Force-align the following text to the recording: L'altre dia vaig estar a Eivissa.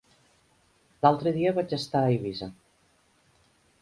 L'altre 1.05 1.33
dia 1.35 1.53
vaig 1.59 1.75
estar 1.79 2.01
a 2.07 2.15
Eivissa. 2.15 2.49